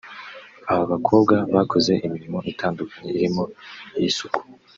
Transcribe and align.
Aba 0.71 0.83
bakobwa 0.93 1.35
bakoze 1.55 1.91
imirimo 2.05 2.37
itandukanye 2.51 3.09
irimo 3.17 3.43
iy’isuku 3.97 4.39